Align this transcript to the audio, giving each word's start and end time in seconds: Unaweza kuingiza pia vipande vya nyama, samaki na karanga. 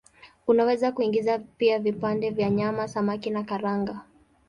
Unaweza 0.47 0.91
kuingiza 0.91 1.39
pia 1.39 1.79
vipande 1.79 2.29
vya 2.29 2.49
nyama, 2.49 2.87
samaki 2.87 3.29
na 3.29 3.43
karanga. 3.43 4.01